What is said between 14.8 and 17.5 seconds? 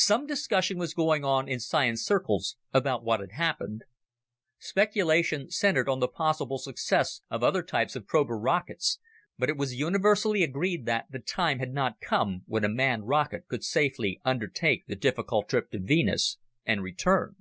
the difficult trip to Venus and return.